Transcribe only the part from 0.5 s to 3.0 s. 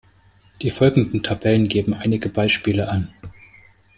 Die folgenden Tabellen geben einige Beispiele